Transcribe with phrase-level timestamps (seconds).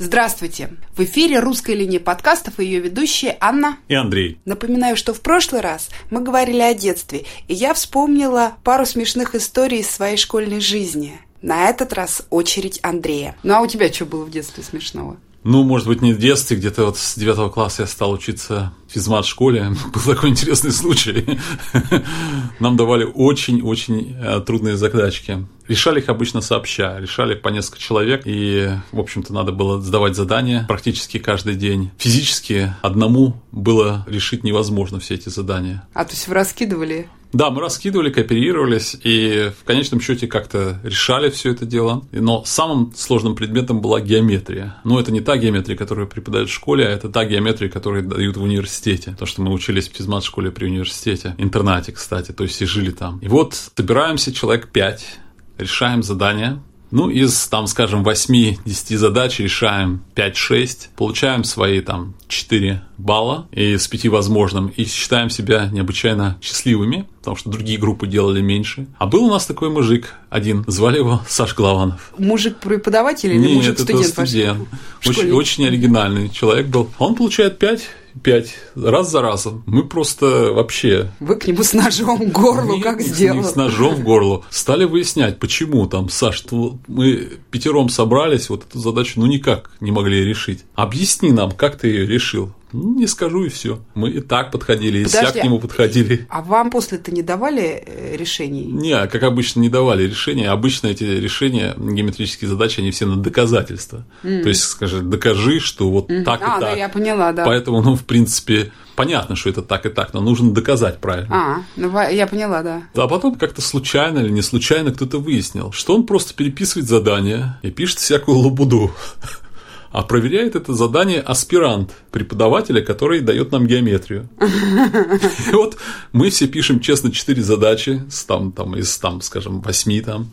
[0.00, 0.70] Здравствуйте!
[0.96, 4.38] В эфире русская линия подкастов и ее ведущие Анна и Андрей.
[4.44, 9.80] Напоминаю, что в прошлый раз мы говорили о детстве, и я вспомнила пару смешных историй
[9.80, 11.20] из своей школьной жизни.
[11.42, 13.36] На этот раз очередь Андрея.
[13.42, 15.16] Ну а у тебя что было в детстве смешного?
[15.42, 18.92] Ну, может быть, не в детстве, где-то вот с девятого класса я стал учиться в
[18.92, 19.72] физмат-школе.
[19.94, 21.40] Был такой интересный случай.
[22.60, 25.46] Нам давали очень-очень э, трудные задачки.
[25.68, 30.64] Решали их обычно сообща, решали по несколько человек, и, в общем-то, надо было сдавать задания
[30.66, 31.90] практически каждый день.
[31.98, 35.86] Физически одному было решить невозможно все эти задания.
[35.94, 41.28] А, то есть вы раскидывали да, мы раскидывали, кооперировались и в конечном счете как-то решали
[41.28, 42.06] все это дело.
[42.10, 44.76] Но самым сложным предметом была геометрия.
[44.84, 48.36] Но это не та геометрия, которую преподают в школе, а это та геометрия, которую дают
[48.36, 49.14] в университете.
[49.18, 51.34] То, что мы учились в физмат-школе при университете.
[51.36, 53.18] Интернате, кстати, то есть и жили там.
[53.18, 55.18] И вот собираемся человек пять,
[55.58, 63.46] решаем задание, ну, из, там, скажем, 8-10 задач решаем 5-6, получаем свои там 4 балла
[63.52, 68.86] из 5 возможным и считаем себя необычайно счастливыми, потому что другие группы делали меньше.
[68.98, 72.12] А был у нас такой мужик один, звали его Саш Голованов.
[72.18, 74.00] Мужик-преподаватель или мужик-студент?
[74.00, 74.68] Нет, это студент.
[75.06, 76.90] Очень, очень оригинальный человек был.
[76.98, 77.82] Он получает 5
[78.22, 79.62] пять раз за разом.
[79.66, 81.10] Мы просто вообще...
[81.20, 83.42] Вы к нему с ножом в горло не, как сделали?
[83.42, 84.44] С ножом в горло.
[84.50, 86.44] Стали выяснять, почему там, Саш,
[86.86, 90.64] мы пятером собрались, вот эту задачу ну никак не могли решить.
[90.74, 92.52] Объясни нам, как ты ее решил.
[92.72, 93.80] Не скажу и все.
[93.94, 96.26] Мы и так подходили, и Подожди, вся к нему подходили.
[96.38, 98.64] А вам после это не давали э, решений?
[98.64, 100.50] Не, как обычно, не давали решения.
[100.50, 104.06] Обычно эти решения, геометрические задачи, они все на доказательства.
[104.22, 104.42] Mm.
[104.42, 106.24] То есть, скажи, докажи, что вот mm.
[106.24, 106.60] так а, и так.
[106.60, 107.44] Да, я поняла, да.
[107.44, 111.28] Поэтому, ну, в принципе, понятно, что это так и так, но нужно доказать правильно.
[111.30, 112.82] А, ну я поняла, да.
[112.94, 117.70] А потом как-то случайно или не случайно кто-то выяснил, что он просто переписывает задания и
[117.70, 118.90] пишет всякую лабуду
[119.90, 124.28] а проверяет это задание аспирант преподавателя, который дает нам геометрию.
[124.40, 125.76] И вот
[126.12, 130.30] мы все пишем честно четыре задачи, там, там, из, там, скажем, восьми там,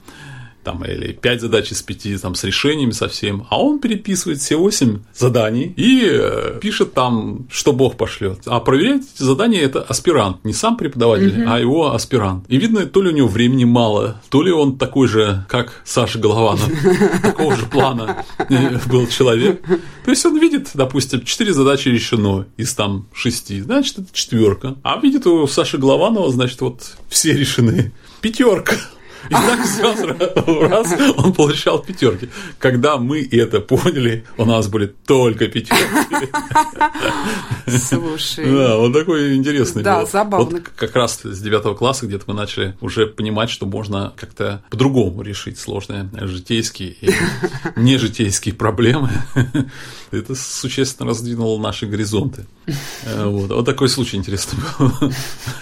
[0.66, 5.00] там, или 5 задач из 5 там, с решениями совсем, а он переписывает все 8
[5.14, 8.40] заданий и э, пишет там, что Бог пошлет.
[8.46, 11.50] А проверять эти задания это аспирант, не сам преподаватель, угу.
[11.50, 12.46] а его аспирант.
[12.50, 16.20] И видно, то ли у него времени мало, то ли он такой же, как Саша
[16.20, 16.70] Голованов,
[17.22, 18.26] такого же плана
[18.88, 19.62] был человек.
[20.04, 24.76] То есть он видит, допустим, 4 задачи решено из там 6, значит, это четверка.
[24.84, 27.92] А видит у Саши Голованова, значит, вот все решены.
[28.22, 28.76] Пятерка.
[29.30, 30.08] И так сразу
[30.68, 32.30] раз он получал пятерки.
[32.60, 35.84] Когда мы это поняли, у нас были только пятерки.
[37.68, 38.46] Слушай.
[38.46, 40.08] Да, он такой интересный Да, был.
[40.08, 40.46] забавно.
[40.58, 45.22] Вот как раз с девятого класса где-то мы начали уже понимать, что можно как-то по-другому
[45.22, 47.12] решить сложные житейские и
[47.76, 49.10] нежитейские проблемы.
[50.12, 52.46] Это существенно раздвинуло наши горизонты.
[53.04, 53.52] Э, вот.
[53.52, 54.92] вот такой случай интересный был.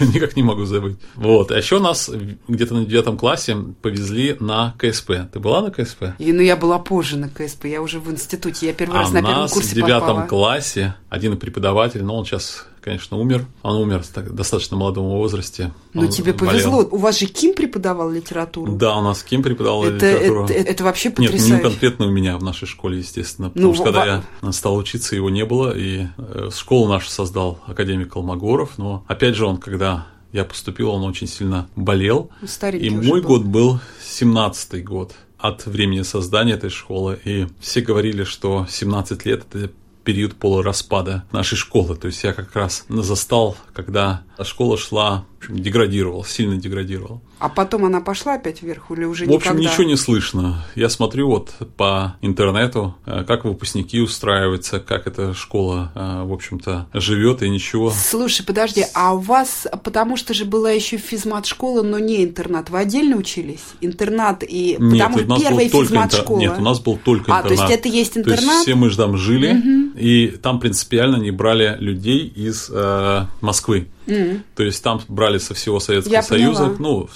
[0.00, 0.96] Никак не могу забыть.
[1.14, 1.50] Вот.
[1.50, 2.10] А еще нас
[2.48, 5.12] где-то на девятом классе повезли на КСП.
[5.32, 6.14] Ты была на КСП?
[6.18, 7.66] И, ну, я была позже на КСП.
[7.66, 8.66] Я уже в институте.
[8.66, 12.66] Я первый а раз на первом курсе в девятом классе один преподаватель, но он сейчас
[12.84, 13.46] конечно, умер.
[13.62, 15.72] Он умер в достаточно молодом возрасте.
[15.94, 16.52] Ну, он тебе болел.
[16.52, 16.88] повезло.
[16.90, 18.76] У вас же Ким преподавал литературу.
[18.76, 20.44] Да, у нас Ким преподавал это, литературу.
[20.44, 21.44] Это, это, это вообще потрясающе.
[21.44, 23.48] Нет, не конкретно у меня в нашей школе, естественно.
[23.48, 24.46] Потому ну, что когда во...
[24.48, 25.76] я стал учиться, его не было.
[25.76, 28.76] И э, школу нашу создал академик Колмогоров.
[28.76, 32.30] Но, опять же, он, когда я поступил, он очень сильно болел.
[32.46, 33.28] Старенький и мой был.
[33.28, 37.18] год был 17-й год от времени создания этой школы.
[37.24, 39.70] И все говорили, что 17 лет– это
[40.04, 41.96] период полураспада нашей школы.
[41.96, 47.22] То есть я как раз застал, когда школа шла общем, деградировал, сильно деградировал.
[47.38, 49.70] А потом она пошла опять вверх или уже В общем, никогда?
[49.70, 50.64] ничего не слышно.
[50.74, 56.88] Я смотрю вот по интернету, э, как выпускники устраиваются, как эта школа, э, в общем-то,
[56.94, 57.90] живет и ничего.
[57.90, 62.78] Слушай, подожди, а у вас, потому что же была еще физмат-школа, но не интернат, вы
[62.78, 63.64] отдельно учились?
[63.80, 64.76] Интернат и...
[64.78, 66.38] Нет, потому что первая физмат-школа...
[66.38, 67.44] Нет, у нас был только интернат.
[67.44, 68.44] А, то есть это есть интернат?
[68.44, 69.98] То есть все мы же там жили, угу.
[69.98, 73.88] и там принципиально не брали людей из э, Москвы.
[74.06, 74.42] Mm.
[74.54, 76.66] То есть там брали со всего Советского Я Союза.
[76.66, 76.76] Поняла.
[76.78, 77.08] Ну,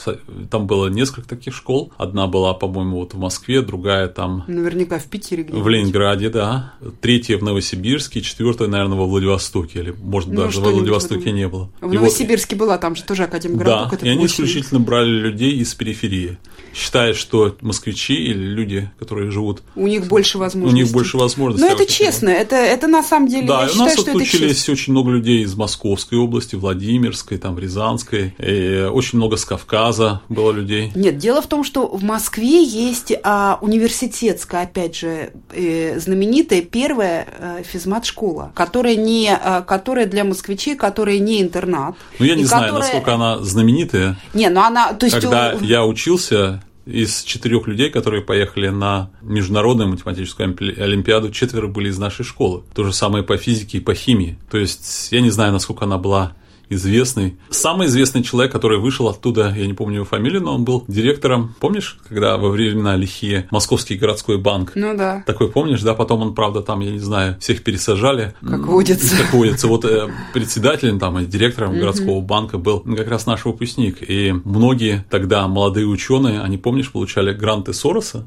[0.50, 1.92] там было несколько таких школ.
[1.98, 4.44] Одна была, по-моему, вот в Москве, другая там.
[4.46, 5.64] Наверняка в Питере где-нибудь.
[5.64, 6.74] В Ленинграде, да.
[7.00, 9.80] Третья в Новосибирске, четвертая, наверное, во Владивостоке.
[9.80, 11.70] Или, может, ну, даже во Владивостоке не было.
[11.80, 12.64] В и Новосибирске вот...
[12.64, 14.00] была, там же тоже Академгородок.
[14.00, 16.38] Да, и они исключительно брали людей из периферии.
[16.74, 19.62] Считая, что москвичи или люди, которые живут...
[19.74, 20.82] У них больше возможностей.
[20.82, 21.66] У них больше возможностей.
[21.66, 24.68] Но это честно, это, это на самом деле, да, я у считаю, нас что отучились
[24.68, 30.22] очень много людей из Московской области, Владимира Владимирской, там, Рязанской, и очень много с Кавказа
[30.28, 30.92] было людей.
[30.94, 37.26] Нет, дело в том, что в Москве есть а, университетская, опять же, э, знаменитая первая
[37.26, 41.96] э, физмат-школа, которая, не, э, которая для москвичей, которая не интернат.
[42.18, 42.82] Ну, я не знаю, которая...
[42.82, 44.16] насколько она знаменитая.
[44.34, 44.92] Не, ну она...
[44.92, 45.18] То есть...
[45.18, 51.98] Когда я учился, из четырех людей, которые поехали на международную математическую олимпиаду, четверо были из
[51.98, 52.62] нашей школы.
[52.74, 54.38] То же самое по физике и по химии.
[54.50, 56.32] То есть я не знаю, насколько она была
[56.70, 57.36] известный.
[57.50, 61.54] Самый известный человек, который вышел оттуда, я не помню его фамилию, но он был директором,
[61.60, 64.72] помнишь, когда во времена лихие Московский городской банк?
[64.74, 65.22] Ну да.
[65.26, 65.94] Такой помнишь, да?
[65.94, 68.34] Потом он, правда, там, я не знаю, всех пересажали.
[68.40, 69.16] Как водится.
[69.16, 69.68] Как водится.
[69.68, 73.98] Вот э, председателем там и директором городского банка был как раз наш выпускник.
[74.08, 78.26] И многие тогда молодые ученые, они, помнишь, получали гранты Сороса,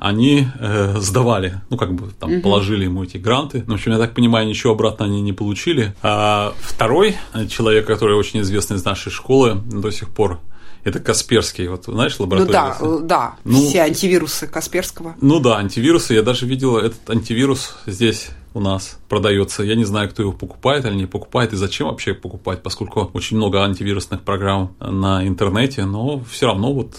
[0.00, 3.64] они э, сдавали, ну, как бы там положили ему эти гранты.
[3.66, 5.94] Ну, в общем, я так понимаю, ничего обратно они не получили.
[6.02, 7.16] А второй
[7.48, 10.40] человек, человек, который очень известный из нашей школы до сих пор.
[10.84, 12.74] Это Касперский, вот знаешь, лаборатория?
[12.80, 15.14] Ну да, да, ну, все антивирусы Касперского.
[15.20, 16.14] Ну да, антивирусы.
[16.14, 19.62] Я даже видел этот антивирус здесь у нас продается.
[19.62, 23.36] Я не знаю, кто его покупает или не покупает, и зачем вообще покупать, поскольку очень
[23.36, 26.96] много антивирусных программ на интернете, но все равно вот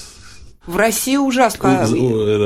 [0.66, 1.86] в России ужасно,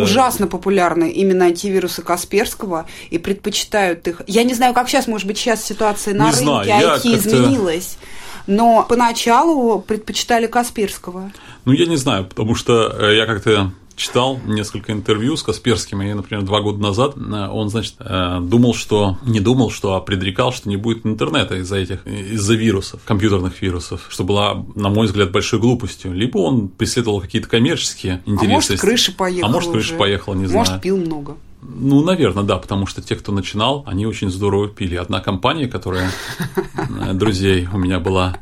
[0.01, 4.23] ужасно популярны именно антивирусы Касперского и предпочитают их.
[4.25, 7.99] Я не знаю, как сейчас, может быть, сейчас ситуация на не рынке знаю, IT изменилась
[8.47, 11.31] но поначалу предпочитали Касперского.
[11.65, 16.13] Ну, я не знаю, потому что э, я как-то читал несколько интервью с Касперским, и,
[16.13, 20.53] например, два года назад э, он, значит, э, думал, что, не думал, что, а предрекал,
[20.53, 25.31] что не будет интернета из-за этих, из-за вирусов, компьютерных вирусов, что была, на мой взгляд,
[25.31, 26.13] большой глупостью.
[26.13, 28.45] Либо он преследовал какие-то коммерческие интересы.
[28.45, 29.97] А может, крыша поехала А может, крыша уже.
[29.97, 30.59] поехала, не знаю.
[30.59, 31.35] Может, пил много.
[31.61, 34.95] Ну, наверное, да, потому что те, кто начинал, они очень здорово пили.
[34.95, 36.11] Одна компания, которая
[36.55, 38.37] э, друзей у меня была,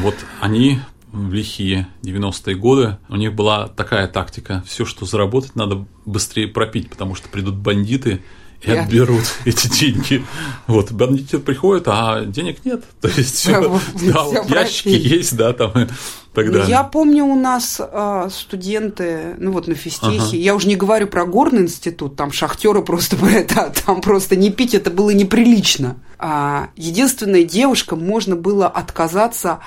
[0.00, 0.80] вот они
[1.12, 4.62] в лихие 90-е годы, у них была такая тактика.
[4.66, 8.22] Все, что заработать, надо быстрее пропить, потому что придут бандиты
[8.62, 8.82] и Я...
[8.82, 10.24] отберут эти деньги.
[10.66, 12.84] Вот, бандиты приходят, а денег нет.
[13.00, 13.80] То есть все,
[14.12, 15.72] да, вот ящики есть, да, там
[16.44, 16.64] тогда.
[16.64, 20.36] Я помню, у нас а, студенты, ну вот на физтехе, ага.
[20.36, 24.74] я уже не говорю про горный институт, там шахтеры просто это, там просто не пить
[24.74, 25.96] это было неприлично.
[26.18, 29.60] А, единственная девушка, можно было отказаться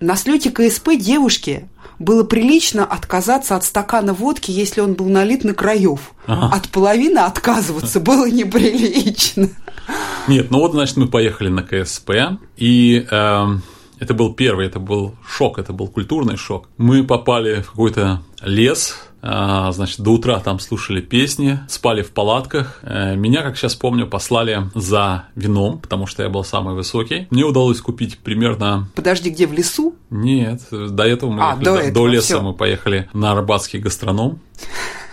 [0.00, 1.68] на слете КСП девушке
[1.98, 6.12] было прилично отказаться от стакана водки, если он был налит на краев.
[6.26, 6.56] Ага.
[6.56, 9.50] От половины отказываться было неприлично.
[10.26, 12.10] Нет, ну вот, значит, мы поехали на КСП,
[12.56, 13.46] и э,
[14.00, 16.68] это был первый, это был шок, это был культурный шок.
[16.78, 22.80] Мы попали в какой-то лес, а, значит, до утра там слушали песни, спали в палатках.
[22.82, 27.28] Э, меня, как сейчас помню, послали за вином, потому что я был самый высокий.
[27.30, 28.88] Мне удалось купить примерно...
[28.94, 29.94] Подожди, где, в лесу?
[30.08, 32.42] Нет, до этого мы а, ехали, до, этого, до леса всё.
[32.42, 34.40] мы поехали на Арбатский гастроном.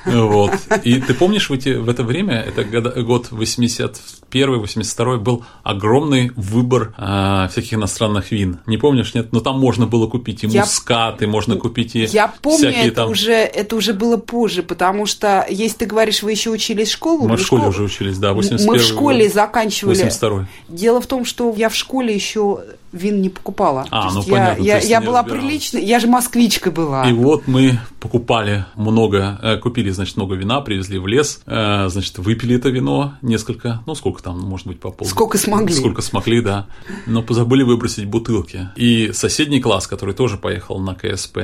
[0.08, 0.52] Вот.
[0.84, 2.64] И ты помнишь, в, эти, в это время, это
[3.04, 8.60] год 81-82 был огромный выбор э, всяких иностранных вин.
[8.66, 9.34] Не помнишь, нет?
[9.34, 12.88] Но там можно было купить и я, мускат, и можно купить и Я помню, всякие
[12.88, 13.12] это, там...
[13.12, 17.28] уже, это уже было позже, потому что, если ты говоришь, вы еще учились в школу...
[17.28, 19.96] Мы в школе уже учились, да, 81 Мы в школе год, заканчивали...
[19.96, 22.62] 82 Дело в том, что я в школе еще
[22.98, 23.86] вин не покупала.
[23.92, 24.64] А, ну я, понятно.
[24.64, 27.10] Я, я была приличной, я же москвичка была.
[27.10, 32.18] И вот мы покупали много, э, купили, значит, много вина, привезли в лес, э, значит,
[32.18, 35.08] выпили это вино несколько, ну сколько там, может быть, по пол.
[35.08, 35.76] Сколько смогли.
[35.76, 36.68] Сколько смогли, да.
[37.06, 38.70] Но позабыли выбросить бутылки.
[38.76, 41.38] И соседний класс, который тоже поехал на КСП,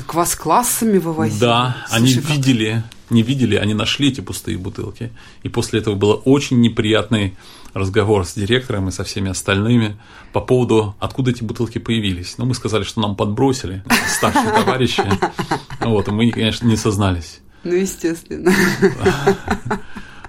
[0.00, 1.38] так вас классами вывозили?
[1.38, 2.30] Да, Слушай, они как...
[2.30, 5.12] видели, не видели, они нашли эти пустые бутылки.
[5.42, 7.36] И после этого было очень неприятный
[7.74, 9.96] разговор с директором и со всеми остальными
[10.32, 12.36] по поводу, откуда эти бутылки появились.
[12.38, 15.04] Ну, мы сказали, что нам подбросили старшие товарищи.
[15.80, 17.40] Вот, и мы, конечно, не сознались.
[17.64, 18.52] Ну, естественно.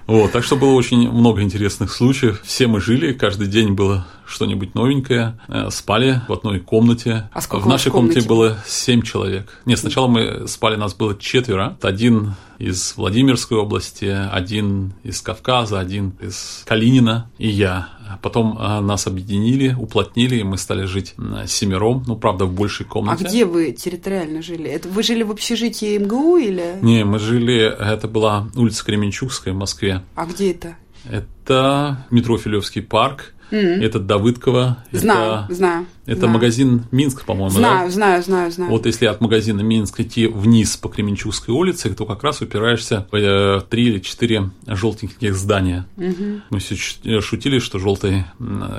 [0.06, 2.42] Вот, так что было очень много интересных случаев.
[2.44, 7.28] Все мы жили, каждый день было что-нибудь новенькое, э, спали в одной комнате.
[7.32, 8.20] А сколько в нашей комнате?
[8.20, 9.60] комнате было семь человек.
[9.66, 11.76] Нет, сначала мы спали, нас было четверо.
[11.82, 17.88] Один из Владимирской области, один из Кавказа, один из Калинина и я.
[18.20, 21.14] Потом а, нас объединили, уплотнили, и мы стали жить
[21.46, 23.24] семером, ну, правда, в большей комнате.
[23.24, 24.68] А где вы территориально жили?
[24.68, 26.76] Это вы жили в общежитии МГУ или?
[26.82, 30.02] Не, мы жили, это была улица Кременчугская в Москве.
[30.14, 30.76] А где это?
[31.10, 33.34] Это метро Филевский парк.
[33.50, 33.84] Mm-hmm.
[33.84, 34.84] Это Давыдкова.
[34.92, 35.86] Знаю, это, знаю.
[36.04, 36.34] Это знаю.
[36.34, 37.90] магазин Минск, по-моему, знаю, да?
[37.90, 38.70] Знаю, знаю, знаю.
[38.70, 43.16] Вот если от магазина Минск идти вниз по Кременчугской улице, то как раз упираешься в
[43.16, 45.86] э, три или четыре желтеньких здания.
[45.96, 46.42] Угу.
[46.50, 46.74] Мы все
[47.20, 48.24] шутили, что желтой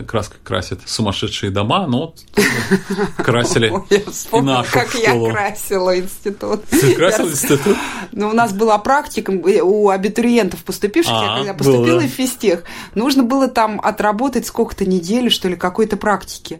[0.06, 2.14] краской красят сумасшедшие дома, но
[3.18, 6.64] красили и нашу как я красила институт.
[6.70, 7.78] Ты красил институт?
[8.12, 12.64] Ну, у нас была практика у абитуриентов поступивших, я А, когда поступила в физтех,
[12.96, 16.60] нужно было там отработать сколько-то недель, что ли, какой-то практики.